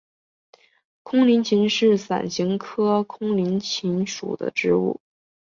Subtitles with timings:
[1.03, 4.99] 空棱芹是伞形科空棱芹属的植物。